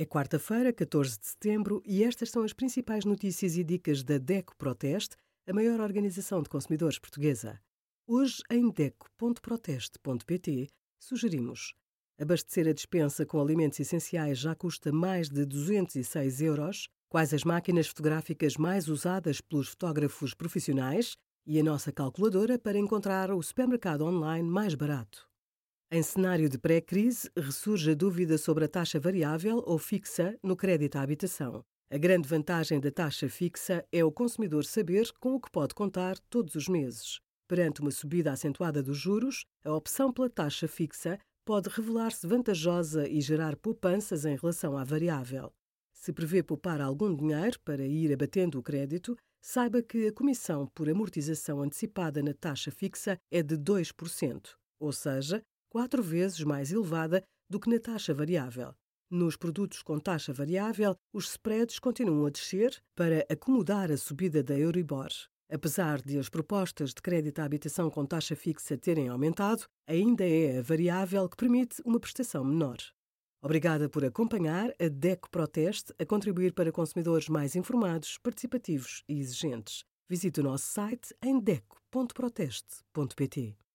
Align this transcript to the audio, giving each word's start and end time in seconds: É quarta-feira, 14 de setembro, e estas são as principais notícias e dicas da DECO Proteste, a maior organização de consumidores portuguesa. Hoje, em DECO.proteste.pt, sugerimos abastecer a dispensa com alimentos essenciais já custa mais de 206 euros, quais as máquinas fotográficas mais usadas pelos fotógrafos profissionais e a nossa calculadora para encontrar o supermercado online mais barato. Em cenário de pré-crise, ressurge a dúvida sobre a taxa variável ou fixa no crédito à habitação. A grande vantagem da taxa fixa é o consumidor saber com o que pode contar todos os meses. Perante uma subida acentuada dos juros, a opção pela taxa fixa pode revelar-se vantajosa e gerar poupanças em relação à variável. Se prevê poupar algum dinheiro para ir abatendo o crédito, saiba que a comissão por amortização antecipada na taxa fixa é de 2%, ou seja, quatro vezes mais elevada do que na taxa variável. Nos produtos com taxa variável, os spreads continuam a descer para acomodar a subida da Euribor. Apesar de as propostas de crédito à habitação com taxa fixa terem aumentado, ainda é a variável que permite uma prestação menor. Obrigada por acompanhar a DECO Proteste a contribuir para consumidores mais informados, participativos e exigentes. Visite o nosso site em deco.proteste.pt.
É 0.00 0.06
quarta-feira, 0.06 0.72
14 0.72 1.18
de 1.18 1.26
setembro, 1.26 1.82
e 1.84 2.04
estas 2.04 2.30
são 2.30 2.44
as 2.44 2.52
principais 2.52 3.04
notícias 3.04 3.56
e 3.56 3.64
dicas 3.64 4.04
da 4.04 4.16
DECO 4.16 4.56
Proteste, 4.56 5.16
a 5.44 5.52
maior 5.52 5.80
organização 5.80 6.40
de 6.40 6.48
consumidores 6.48 7.00
portuguesa. 7.00 7.60
Hoje, 8.06 8.40
em 8.48 8.70
DECO.proteste.pt, 8.70 10.68
sugerimos 11.00 11.74
abastecer 12.16 12.68
a 12.68 12.72
dispensa 12.72 13.26
com 13.26 13.40
alimentos 13.40 13.80
essenciais 13.80 14.38
já 14.38 14.54
custa 14.54 14.92
mais 14.92 15.28
de 15.28 15.44
206 15.44 16.42
euros, 16.42 16.88
quais 17.08 17.34
as 17.34 17.42
máquinas 17.42 17.88
fotográficas 17.88 18.56
mais 18.56 18.86
usadas 18.86 19.40
pelos 19.40 19.66
fotógrafos 19.66 20.32
profissionais 20.32 21.16
e 21.44 21.58
a 21.58 21.64
nossa 21.64 21.90
calculadora 21.90 22.56
para 22.56 22.78
encontrar 22.78 23.32
o 23.32 23.42
supermercado 23.42 24.04
online 24.04 24.48
mais 24.48 24.76
barato. 24.76 25.27
Em 25.90 26.02
cenário 26.02 26.50
de 26.50 26.58
pré-crise, 26.58 27.30
ressurge 27.34 27.92
a 27.92 27.94
dúvida 27.94 28.36
sobre 28.36 28.66
a 28.66 28.68
taxa 28.68 29.00
variável 29.00 29.62
ou 29.66 29.78
fixa 29.78 30.38
no 30.42 30.54
crédito 30.54 30.96
à 30.96 31.00
habitação. 31.00 31.64
A 31.90 31.96
grande 31.96 32.28
vantagem 32.28 32.78
da 32.78 32.90
taxa 32.90 33.26
fixa 33.26 33.82
é 33.90 34.04
o 34.04 34.12
consumidor 34.12 34.66
saber 34.66 35.10
com 35.18 35.32
o 35.32 35.40
que 35.40 35.50
pode 35.50 35.74
contar 35.74 36.18
todos 36.28 36.54
os 36.56 36.68
meses. 36.68 37.20
Perante 37.48 37.80
uma 37.80 37.90
subida 37.90 38.30
acentuada 38.30 38.82
dos 38.82 38.98
juros, 38.98 39.46
a 39.64 39.72
opção 39.72 40.12
pela 40.12 40.28
taxa 40.28 40.68
fixa 40.68 41.18
pode 41.42 41.70
revelar-se 41.70 42.26
vantajosa 42.26 43.08
e 43.08 43.22
gerar 43.22 43.56
poupanças 43.56 44.26
em 44.26 44.36
relação 44.36 44.76
à 44.76 44.84
variável. 44.84 45.50
Se 45.94 46.12
prevê 46.12 46.42
poupar 46.42 46.82
algum 46.82 47.16
dinheiro 47.16 47.58
para 47.64 47.86
ir 47.86 48.12
abatendo 48.12 48.58
o 48.58 48.62
crédito, 48.62 49.16
saiba 49.40 49.80
que 49.80 50.08
a 50.08 50.12
comissão 50.12 50.66
por 50.66 50.86
amortização 50.86 51.62
antecipada 51.62 52.22
na 52.22 52.34
taxa 52.34 52.70
fixa 52.70 53.18
é 53.30 53.42
de 53.42 53.56
2%, 53.56 54.50
ou 54.78 54.92
seja, 54.92 55.42
quatro 55.70 56.02
vezes 56.02 56.42
mais 56.44 56.72
elevada 56.72 57.22
do 57.48 57.60
que 57.60 57.70
na 57.70 57.78
taxa 57.78 58.12
variável. 58.12 58.74
Nos 59.10 59.36
produtos 59.36 59.82
com 59.82 59.98
taxa 59.98 60.32
variável, 60.32 60.96
os 61.12 61.30
spreads 61.30 61.78
continuam 61.78 62.26
a 62.26 62.30
descer 62.30 62.82
para 62.94 63.24
acomodar 63.30 63.90
a 63.90 63.96
subida 63.96 64.42
da 64.42 64.58
Euribor. 64.58 65.08
Apesar 65.50 66.02
de 66.02 66.18
as 66.18 66.28
propostas 66.28 66.90
de 66.90 67.00
crédito 67.00 67.38
à 67.38 67.44
habitação 67.44 67.90
com 67.90 68.04
taxa 68.04 68.36
fixa 68.36 68.76
terem 68.76 69.08
aumentado, 69.08 69.64
ainda 69.86 70.28
é 70.28 70.58
a 70.58 70.62
variável 70.62 71.26
que 71.26 71.38
permite 71.38 71.80
uma 71.86 71.98
prestação 71.98 72.44
menor. 72.44 72.76
Obrigada 73.40 73.88
por 73.88 74.04
acompanhar 74.04 74.74
a 74.78 74.88
DECO 74.88 75.30
Proteste 75.30 75.94
a 75.98 76.04
contribuir 76.04 76.52
para 76.52 76.70
consumidores 76.70 77.28
mais 77.28 77.56
informados, 77.56 78.18
participativos 78.18 79.02
e 79.08 79.18
exigentes. 79.18 79.84
Visite 80.06 80.40
o 80.40 80.42
nosso 80.42 80.66
site 80.66 81.16
em 81.22 81.40
deco.proteste.pt. 81.40 83.67